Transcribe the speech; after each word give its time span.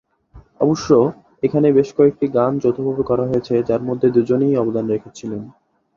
অবশ্যই 0.59 1.07
এখানে 1.43 1.67
বেশ 1.77 1.89
কয়েকটি 1.97 2.25
গান 2.37 2.51
যৌথভাবে 2.63 3.03
করা 3.09 3.25
হয়েছে 3.27 3.53
যার 3.69 3.81
মধ্যে 3.89 4.07
দু'জনেই 4.15 4.59
অবদান 4.61 4.85
রেখেছিলেন। 4.87 5.41